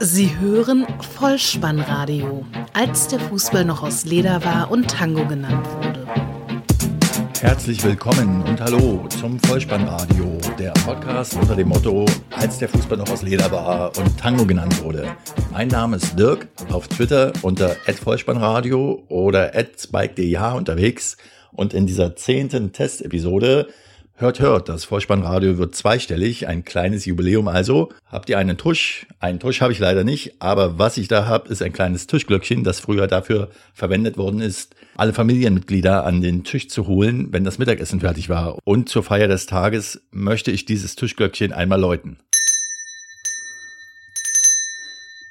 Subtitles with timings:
[0.00, 6.06] Sie hören Vollspannradio, als der Fußball noch aus Leder war und Tango genannt wurde.
[7.40, 13.10] Herzlich willkommen und hallo zum Vollspannradio, der Podcast unter dem Motto, als der Fußball noch
[13.10, 15.06] aus Leder war und Tango genannt wurde.
[15.52, 21.16] Mein Name ist Dirk, auf Twitter unter @vollspannradio oder @spike.dh unterwegs
[21.52, 23.68] und in dieser zehnten Testepisode
[24.16, 27.92] Hört, hört, das Vorspannradio wird zweistellig, ein kleines Jubiläum also.
[28.06, 29.08] Habt ihr einen Tusch?
[29.18, 32.62] Einen Tusch habe ich leider nicht, aber was ich da habe, ist ein kleines Tischglöckchen,
[32.62, 37.58] das früher dafür verwendet worden ist, alle Familienmitglieder an den Tisch zu holen, wenn das
[37.58, 38.56] Mittagessen fertig war.
[38.62, 42.18] Und zur Feier des Tages möchte ich dieses Tischglöckchen einmal läuten.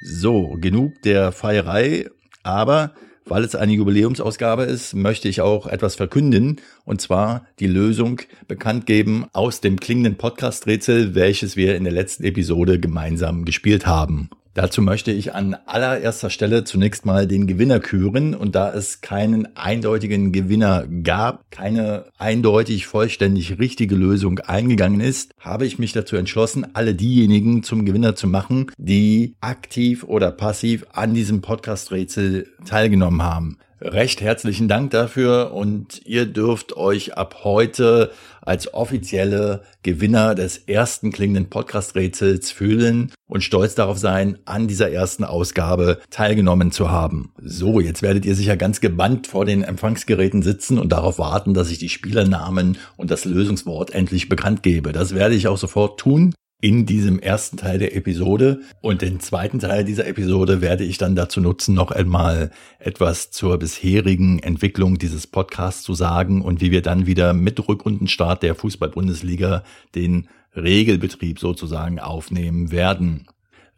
[0.02, 2.10] So, genug der Feierei,
[2.44, 2.92] aber
[3.26, 8.86] weil es eine Jubiläumsausgabe ist, möchte ich auch etwas verkünden, und zwar die Lösung bekannt
[8.86, 14.30] geben aus dem klingenden Podcast-Rätsel, welches wir in der letzten Episode gemeinsam gespielt haben.
[14.54, 18.36] Dazu möchte ich an allererster Stelle zunächst mal den Gewinner küren.
[18.36, 25.66] Und da es keinen eindeutigen Gewinner gab, keine eindeutig vollständig richtige Lösung eingegangen ist, habe
[25.66, 31.16] ich mich dazu entschlossen, alle diejenigen zum Gewinner zu machen, die aktiv oder passiv an
[31.16, 38.74] diesem Podcast-Rätsel teilgenommen haben recht herzlichen Dank dafür und ihr dürft euch ab heute als
[38.74, 46.00] offizielle Gewinner des ersten klingenden Podcast-Rätsels fühlen und stolz darauf sein, an dieser ersten Ausgabe
[46.10, 47.34] teilgenommen zu haben.
[47.42, 51.70] So, jetzt werdet ihr sicher ganz gebannt vor den Empfangsgeräten sitzen und darauf warten, dass
[51.70, 54.94] ich die Spielernamen und das Lösungswort endlich bekannt gebe.
[54.94, 58.62] Das werde ich auch sofort tun in diesem ersten Teil der Episode.
[58.80, 63.60] Und den zweiten Teil dieser Episode werde ich dann dazu nutzen, noch einmal etwas zur
[63.60, 69.64] bisherigen Entwicklung dieses Podcasts zu sagen und wie wir dann wieder mit Rückrundenstart der Fußball-Bundesliga
[69.94, 73.28] den Regelbetrieb sozusagen aufnehmen werden.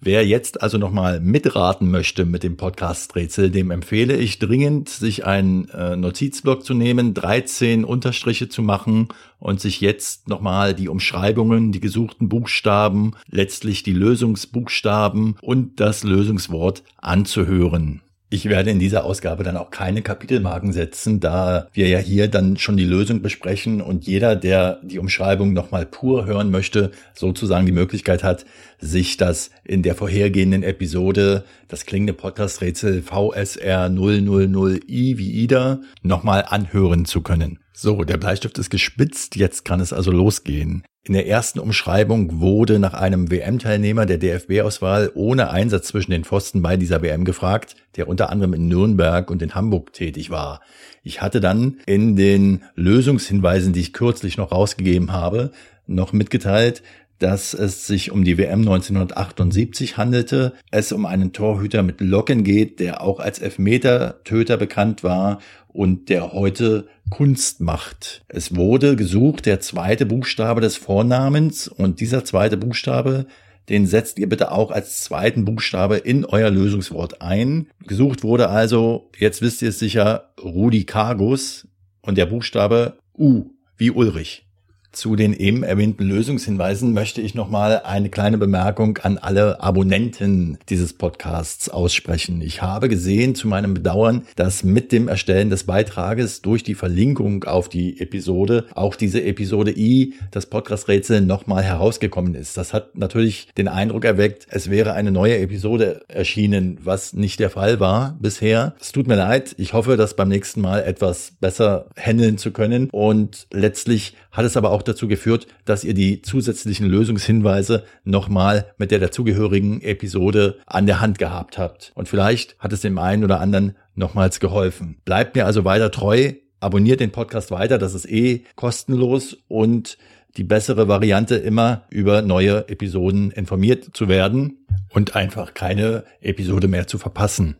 [0.01, 5.69] Wer jetzt also nochmal mitraten möchte mit dem Podcast-Rätsel, dem empfehle ich dringend, sich einen
[5.69, 9.07] äh, Notizblock zu nehmen, 13 Unterstriche zu machen
[9.39, 16.83] und sich jetzt nochmal die Umschreibungen, die gesuchten Buchstaben, letztlich die Lösungsbuchstaben und das Lösungswort
[16.97, 18.01] anzuhören.
[18.31, 22.57] Ich werde in dieser Ausgabe dann auch keine Kapitelmarken setzen, da wir ja hier dann
[22.57, 27.71] schon die Lösung besprechen und jeder, der die Umschreibung nochmal pur hören möchte, sozusagen die
[27.71, 28.45] Möglichkeit hat,
[28.79, 37.05] sich das in der vorhergehenden Episode, das klingende Podcast-Rätsel VSR 000i wie Ida, nochmal anhören
[37.05, 37.59] zu können.
[37.77, 40.85] So, der Bleistift ist gespitzt, jetzt kann es also losgehen.
[41.03, 46.61] In der ersten Umschreibung wurde nach einem WM-Teilnehmer der DFB-Auswahl ohne Einsatz zwischen den Pfosten
[46.61, 50.61] bei dieser WM gefragt, der unter anderem in Nürnberg und in Hamburg tätig war.
[51.03, 55.51] Ich hatte dann in den Lösungshinweisen, die ich kürzlich noch rausgegeben habe,
[55.85, 56.81] noch mitgeteilt,
[57.19, 62.79] dass es sich um die WM 1978 handelte, es um einen Torhüter mit Locken geht,
[62.79, 68.23] der auch als Elfmeter-Töter bekannt war und der heute Kunst macht.
[68.27, 73.27] Es wurde gesucht der zweite Buchstabe des Vornamens und dieser zweite Buchstabe,
[73.69, 77.67] den setzt ihr bitte auch als zweiten Buchstabe in euer Lösungswort ein.
[77.85, 81.67] Gesucht wurde also, jetzt wisst ihr es sicher, Rudi Cargus
[82.01, 84.45] und der Buchstabe U wie Ulrich.
[84.95, 90.93] Zu den eben erwähnten Lösungshinweisen möchte ich nochmal eine kleine Bemerkung an alle Abonnenten dieses
[90.93, 92.39] Podcasts aussprechen.
[92.39, 97.43] Ich habe gesehen, zu meinem Bedauern, dass mit dem Erstellen des Beitrages durch die Verlinkung
[97.43, 102.55] auf die Episode auch diese Episode I, das Podcast-Rätsel, nochmal herausgekommen ist.
[102.55, 107.49] Das hat natürlich den Eindruck erweckt, es wäre eine neue Episode erschienen, was nicht der
[107.49, 108.75] Fall war bisher.
[108.79, 109.55] Es tut mir leid.
[109.57, 112.89] Ich hoffe, das beim nächsten Mal etwas besser handeln zu können.
[112.91, 118.91] Und letztlich hat es aber auch dazu geführt, dass ihr die zusätzlichen Lösungshinweise nochmal mit
[118.91, 121.91] der dazugehörigen Episode an der Hand gehabt habt.
[121.95, 124.97] Und vielleicht hat es dem einen oder anderen nochmals geholfen.
[125.05, 129.97] Bleibt mir also weiter treu, abonniert den Podcast weiter, das ist eh kostenlos und
[130.37, 136.87] die bessere Variante immer über neue Episoden informiert zu werden und einfach keine Episode mehr
[136.87, 137.55] zu verpassen.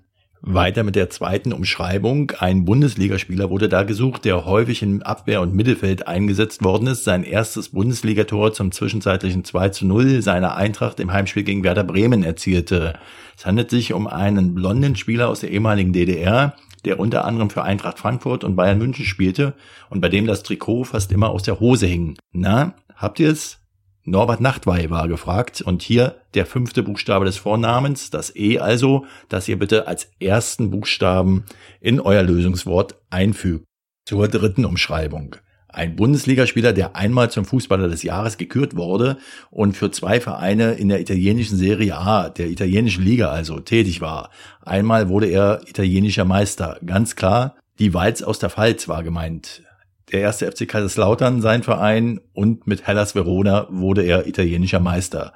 [0.47, 2.31] Weiter mit der zweiten Umschreibung.
[2.37, 7.03] Ein Bundesligaspieler wurde da gesucht, der häufig im Abwehr- und Mittelfeld eingesetzt worden ist.
[7.03, 12.23] Sein erstes Bundesligator zum zwischenzeitlichen 2 zu 0 seiner Eintracht im Heimspiel gegen Werder Bremen
[12.23, 12.93] erzielte.
[13.35, 16.55] Es handelt sich um einen blonden Spieler aus der ehemaligen DDR,
[16.85, 19.55] der unter anderem für Eintracht Frankfurt und Bayern München spielte
[19.89, 22.17] und bei dem das Trikot fast immer aus der Hose hing.
[22.31, 23.64] Na, habt ihr es?
[24.07, 29.47] Norbert Nachtwey war gefragt und hier der fünfte Buchstabe des Vornamens, das E also, das
[29.47, 31.43] ihr bitte als ersten Buchstaben
[31.81, 33.65] in euer Lösungswort einfügt.
[34.07, 35.37] Zur dritten Umschreibung.
[35.67, 39.17] Ein Bundesligaspieler, der einmal zum Fußballer des Jahres gekürt wurde
[39.49, 44.29] und für zwei Vereine in der italienischen Serie A, der italienischen Liga also, tätig war.
[44.61, 46.79] Einmal wurde er italienischer Meister.
[46.85, 49.64] Ganz klar, die Walz aus der Pfalz war gemeint.
[50.11, 55.35] Der erste FC Kaiserslautern, sein Verein, und mit Hellas Verona wurde er italienischer Meister.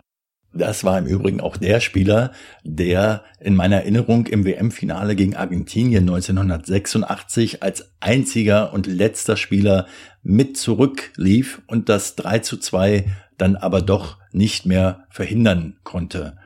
[0.53, 2.31] Das war im Übrigen auch der Spieler,
[2.63, 9.85] der in meiner Erinnerung im WM-Finale gegen Argentinien 1986 als einziger und letzter Spieler
[10.23, 13.05] mit zurücklief und das 3 zu 2
[13.37, 16.37] dann aber doch nicht mehr verhindern konnte.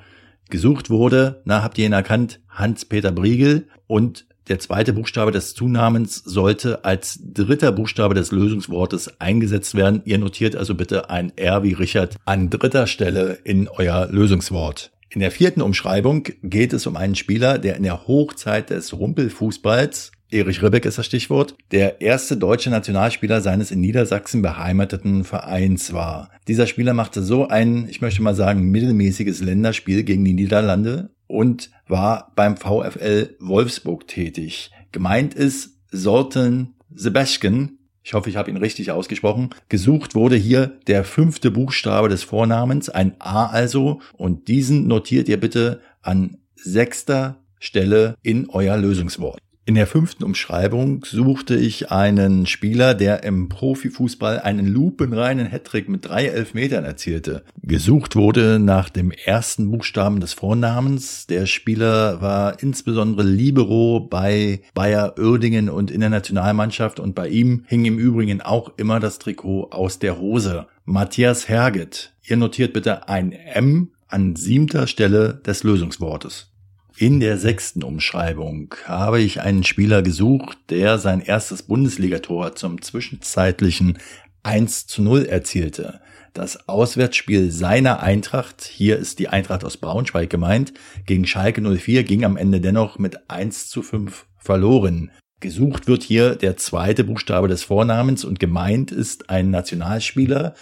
[0.49, 6.16] Gesucht wurde, na habt ihr ihn erkannt, Hans-Peter Briegel und der zweite Buchstabe des Zunamens
[6.24, 10.01] sollte als dritter Buchstabe des Lösungswortes eingesetzt werden.
[10.06, 14.92] Ihr notiert also bitte ein R wie Richard an dritter Stelle in euer Lösungswort.
[15.10, 20.12] In der vierten Umschreibung geht es um einen Spieler, der in der Hochzeit des Rumpelfußballs
[20.34, 26.31] Erich Ribbeck ist das Stichwort, der erste deutsche Nationalspieler seines in Niedersachsen beheimateten Vereins war.
[26.48, 31.69] Dieser Spieler machte so ein, ich möchte mal sagen, mittelmäßiges Länderspiel gegen die Niederlande und
[31.87, 34.71] war beim VfL Wolfsburg tätig.
[34.91, 39.51] Gemeint ist Sorten Sebastian, ich hoffe, ich habe ihn richtig ausgesprochen.
[39.69, 45.39] Gesucht wurde hier der fünfte Buchstabe des Vornamens, ein A also, und diesen notiert ihr
[45.39, 49.39] bitte an sechster Stelle in euer Lösungswort.
[49.65, 56.04] In der fünften Umschreibung suchte ich einen Spieler, der im Profifußball einen lupenreinen Hattrick mit
[56.04, 57.45] drei Elfmetern erzielte.
[57.62, 61.27] Gesucht wurde nach dem ersten Buchstaben des Vornamens.
[61.27, 67.63] Der Spieler war insbesondere Libero bei Bayer Oerdingen und in der Nationalmannschaft und bei ihm
[67.68, 70.68] hing im Übrigen auch immer das Trikot aus der Hose.
[70.83, 72.12] Matthias Herget.
[72.25, 76.52] Ihr notiert bitte ein M an siebter Stelle des Lösungswortes.
[76.95, 83.98] In der sechsten Umschreibung habe ich einen Spieler gesucht, der sein erstes Bundesligator zum zwischenzeitlichen
[84.44, 86.01] 1 zu 0 erzielte.
[86.34, 90.74] Das Auswärtsspiel seiner Eintracht, hier ist die Eintracht aus Braunschweig gemeint,
[91.07, 95.10] gegen Schalke 04 ging am Ende dennoch mit 1 zu 5 verloren.
[95.40, 100.54] Gesucht wird hier der zweite Buchstabe des Vornamens und gemeint ist ein Nationalspieler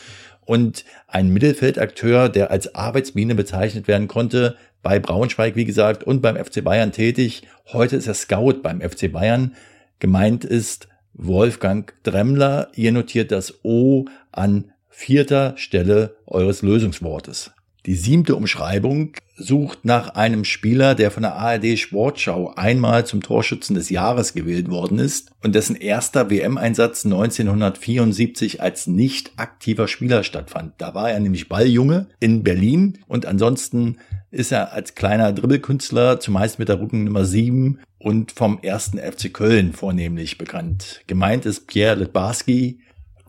[0.45, 6.35] und ein Mittelfeldakteur, der als Arbeitsmine bezeichnet werden konnte, bei Braunschweig, wie gesagt, und beim
[6.35, 7.43] FC Bayern tätig.
[7.71, 9.55] Heute ist er Scout beim FC Bayern.
[9.99, 12.69] Gemeint ist Wolfgang Dremmler.
[12.75, 17.51] Ihr notiert das O an vierter Stelle eures Lösungswortes.
[17.87, 23.75] Die siebte Umschreibung sucht nach einem Spieler, der von der ARD Sportschau einmal zum Torschützen
[23.75, 30.73] des Jahres gewählt worden ist und dessen erster WM-Einsatz 1974 als nicht aktiver Spieler stattfand.
[30.77, 33.97] Da war er nämlich Balljunge in Berlin und ansonsten
[34.29, 39.73] ist er als kleiner Dribbelkünstler zumeist mit der Rückennummer 7 und vom ersten FC Köln
[39.73, 41.01] vornehmlich bekannt.
[41.07, 42.79] Gemeint ist Pierre Letbarski,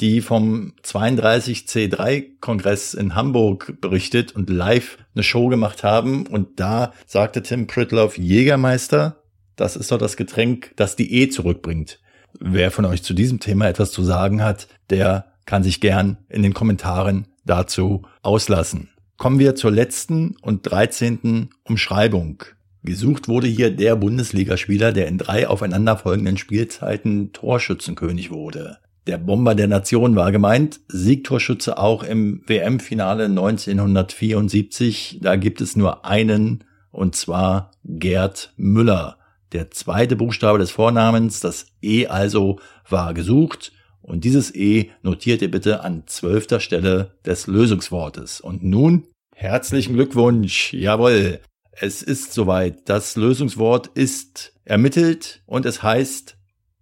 [0.00, 6.26] die vom 32C3-Kongress in Hamburg berichtet und live eine Show gemacht haben.
[6.26, 9.22] Und da sagte Tim Pritloff, Jägermeister,
[9.56, 12.00] das ist doch das Getränk, das die E zurückbringt.
[12.40, 16.42] Wer von euch zu diesem Thema etwas zu sagen hat, der kann sich gern in
[16.42, 18.90] den Kommentaren dazu auslassen.
[19.18, 21.50] Kommen wir zur letzten und 13.
[21.64, 22.42] Umschreibung.
[22.82, 28.78] Gesucht wurde hier der Bundesligaspieler, der in drei aufeinanderfolgenden Spielzeiten Torschützenkönig wurde.
[29.08, 35.18] Der Bomber der Nation war gemeint, Siegtorschütze auch im WM-Finale 1974.
[35.20, 39.18] Da gibt es nur einen, und zwar Gerd Müller.
[39.50, 43.72] Der zweite Buchstabe des Vornamens, das E also, war gesucht.
[44.02, 48.40] Und dieses E notiert ihr bitte an zwölfter Stelle des Lösungswortes.
[48.40, 50.72] Und nun herzlichen Glückwunsch.
[50.72, 51.40] Jawohl.
[51.72, 52.88] Es ist soweit.
[52.88, 56.36] Das Lösungswort ist ermittelt und es heißt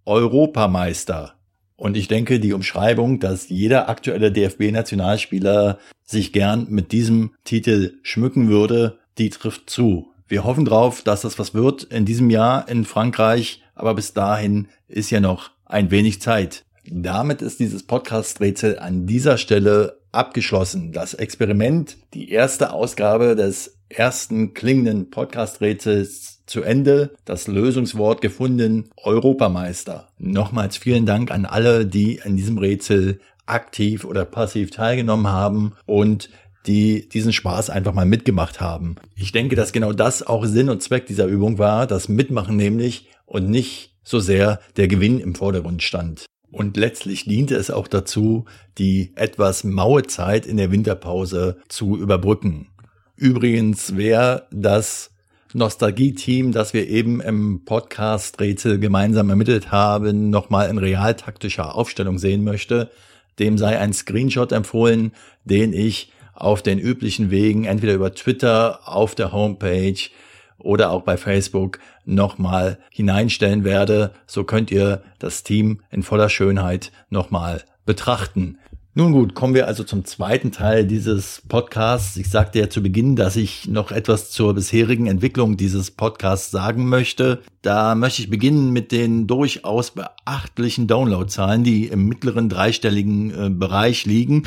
[0.05, 1.40] Europameister.
[1.81, 8.49] Und ich denke, die Umschreibung, dass jeder aktuelle DFB-Nationalspieler sich gern mit diesem Titel schmücken
[8.49, 10.11] würde, die trifft zu.
[10.27, 14.67] Wir hoffen drauf, dass das was wird in diesem Jahr in Frankreich, aber bis dahin
[14.87, 16.65] ist ja noch ein wenig Zeit.
[16.85, 20.91] Damit ist dieses Podcast-Rätsel an dieser Stelle abgeschlossen.
[20.91, 30.09] Das Experiment, die erste Ausgabe des ersten klingenden Podcast-Rätsels zu Ende das Lösungswort gefunden, Europameister.
[30.19, 36.29] Nochmals vielen Dank an alle, die an diesem Rätsel aktiv oder passiv teilgenommen haben und
[36.67, 38.97] die diesen Spaß einfach mal mitgemacht haben.
[39.15, 43.07] Ich denke, dass genau das auch Sinn und Zweck dieser Übung war, das Mitmachen nämlich
[43.25, 46.25] und nicht so sehr der Gewinn im Vordergrund stand.
[46.51, 48.43] Und letztlich diente es auch dazu,
[48.77, 52.67] die etwas maue Zeit in der Winterpause zu überbrücken.
[53.15, 55.11] Übrigens, wer das
[55.53, 62.43] Nostalgie-Team, das wir eben im Podcast Rätsel gemeinsam ermittelt haben, nochmal in realtaktischer Aufstellung sehen
[62.43, 62.91] möchte,
[63.39, 65.11] dem sei ein Screenshot empfohlen,
[65.45, 70.09] den ich auf den üblichen Wegen, entweder über Twitter, auf der Homepage
[70.57, 74.11] oder auch bei Facebook nochmal hineinstellen werde.
[74.25, 78.57] So könnt ihr das Team in voller Schönheit nochmal betrachten.
[78.93, 82.17] Nun gut, kommen wir also zum zweiten Teil dieses Podcasts.
[82.17, 86.89] Ich sagte ja zu Beginn, dass ich noch etwas zur bisherigen Entwicklung dieses Podcasts sagen
[86.89, 87.41] möchte.
[87.61, 94.05] Da möchte ich beginnen mit den durchaus beachtlichen Downloadzahlen, die im mittleren dreistelligen äh, Bereich
[94.05, 94.43] liegen.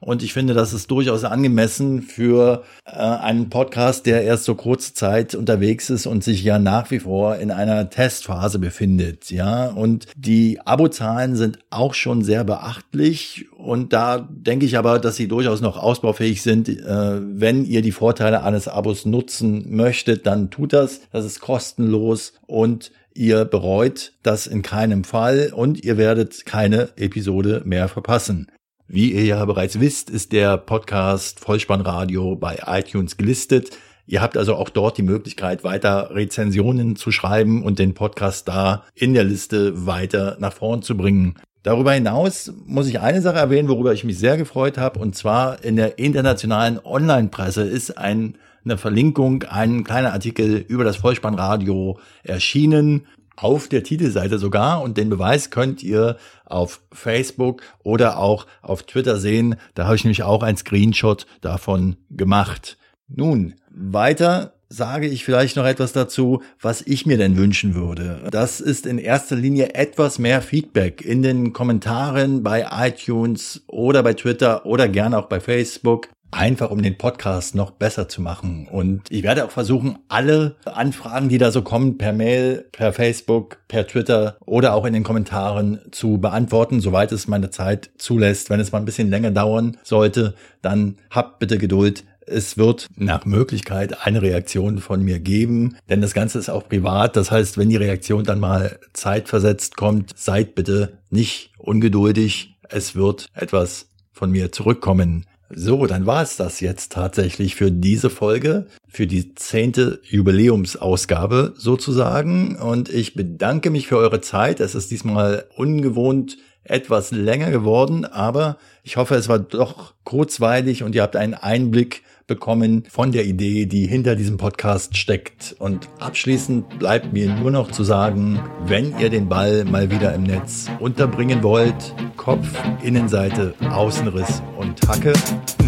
[0.00, 4.94] Und ich finde, das ist durchaus angemessen für äh, einen Podcast, der erst so kurze
[4.94, 9.30] Zeit unterwegs ist und sich ja nach wie vor in einer Testphase befindet.
[9.30, 15.16] Ja, und die Abozahlen sind auch schon sehr beachtlich Und da denke ich aber, dass
[15.16, 16.68] sie durchaus noch ausbaufähig sind.
[16.68, 21.00] Äh, wenn ihr die Vorteile eines Abos nutzen möchtet, dann tut das.
[21.10, 27.62] Das ist kostenlos und ihr bereut das in keinem Fall und ihr werdet keine Episode
[27.64, 28.50] mehr verpassen.
[28.88, 33.70] Wie ihr ja bereits wisst, ist der Podcast Vollspannradio bei iTunes gelistet.
[34.06, 38.84] Ihr habt also auch dort die Möglichkeit, weiter Rezensionen zu schreiben und den Podcast da
[38.94, 41.34] in der Liste weiter nach vorn zu bringen.
[41.62, 45.62] Darüber hinaus muss ich eine Sache erwähnen, worüber ich mich sehr gefreut habe, und zwar
[45.62, 53.06] in der internationalen Online-Presse ist ein, eine Verlinkung, ein kleiner Artikel über das Vollspannradio erschienen
[53.36, 59.18] auf der Titelseite sogar und den Beweis könnt ihr auf Facebook oder auch auf Twitter
[59.18, 59.56] sehen.
[59.74, 62.78] Da habe ich nämlich auch ein Screenshot davon gemacht.
[63.06, 68.24] Nun, weiter sage ich vielleicht noch etwas dazu, was ich mir denn wünschen würde.
[68.30, 74.14] Das ist in erster Linie etwas mehr Feedback in den Kommentaren bei iTunes oder bei
[74.14, 78.68] Twitter oder gerne auch bei Facebook einfach um den Podcast noch besser zu machen.
[78.70, 83.58] Und ich werde auch versuchen, alle Anfragen, die da so kommen, per Mail, per Facebook,
[83.68, 88.50] per Twitter oder auch in den Kommentaren zu beantworten, soweit es meine Zeit zulässt.
[88.50, 92.04] Wenn es mal ein bisschen länger dauern sollte, dann habt bitte Geduld.
[92.26, 97.16] Es wird nach Möglichkeit eine Reaktion von mir geben, denn das Ganze ist auch privat.
[97.16, 102.58] Das heißt, wenn die Reaktion dann mal zeitversetzt kommt, seid bitte nicht ungeduldig.
[102.68, 105.24] Es wird etwas von mir zurückkommen.
[105.50, 112.56] So, dann war es das jetzt tatsächlich für diese Folge, für die zehnte Jubiläumsausgabe sozusagen.
[112.56, 114.60] Und ich bedanke mich für eure Zeit.
[114.60, 120.94] Es ist diesmal ungewohnt etwas länger geworden, aber ich hoffe, es war doch kurzweilig und
[120.94, 125.56] ihr habt einen Einblick bekommen von der Idee, die hinter diesem Podcast steckt.
[125.58, 130.22] Und abschließend bleibt mir nur noch zu sagen, wenn ihr den Ball mal wieder im
[130.22, 132.46] Netz unterbringen wollt, Kopf,
[132.84, 135.12] Innenseite, Außenriss und Hacke,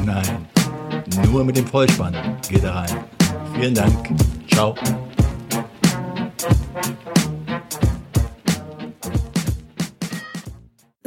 [0.07, 0.47] nein,
[1.31, 2.15] nur mit dem Vollspann
[2.49, 3.05] geht er rein.
[3.55, 4.11] Vielen Dank.
[4.49, 4.75] Ciao.